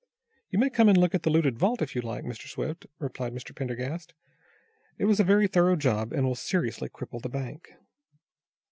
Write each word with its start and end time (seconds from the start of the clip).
"You 0.49 0.57
may 0.57 0.71
come 0.71 0.89
and 0.89 0.97
look 0.97 1.13
at 1.13 1.21
the 1.21 1.29
looted 1.29 1.59
vault, 1.59 1.79
if 1.79 1.93
you 1.95 2.01
like, 2.01 2.23
Mr. 2.25 2.47
Swift," 2.47 2.87
replied 2.97 3.35
Mr. 3.35 3.55
Pendergast. 3.55 4.15
"It 4.97 5.05
was 5.05 5.19
a 5.19 5.23
very 5.23 5.45
thorough 5.47 5.75
job, 5.75 6.11
and 6.11 6.25
will 6.25 6.33
seriously 6.33 6.89
cripple 6.89 7.21
the 7.21 7.29
bank." 7.29 7.73